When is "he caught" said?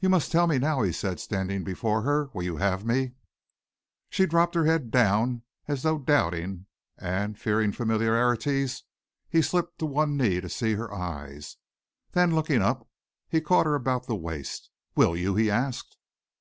13.28-13.64